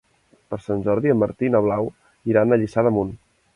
Per 0.53 0.57
Sant 0.67 0.81
Jordi 0.87 1.13
en 1.15 1.19
Martí 1.25 1.47
i 1.49 1.53
na 1.57 1.63
Blau 1.67 1.93
iran 2.35 2.55
a 2.55 2.61
Lliçà 2.63 2.89
d'Amunt. 2.89 3.15